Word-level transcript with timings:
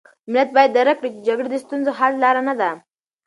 ملت 0.31 0.49
باید 0.55 0.71
درک 0.77 0.95
کړي 0.99 1.09
چې 1.15 1.19
جګړه 1.27 1.47
د 1.51 1.55
ستونزو 1.63 1.91
د 1.93 1.97
حل 1.99 2.13
لاره 2.23 2.41
نه 2.47 2.53
ده. 2.59 2.69